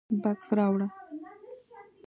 [0.23, 0.87] _بکس راوړه.